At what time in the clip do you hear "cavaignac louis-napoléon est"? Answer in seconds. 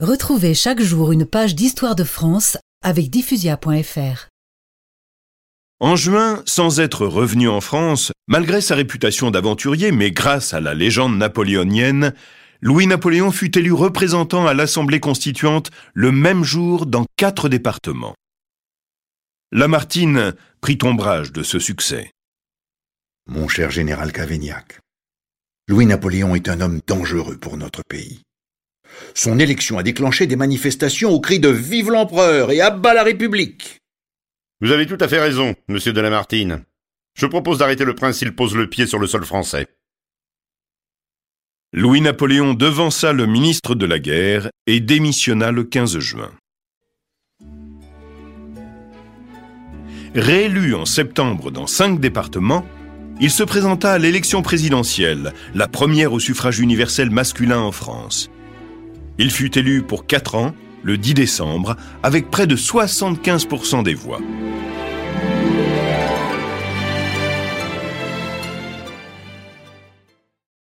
24.12-26.48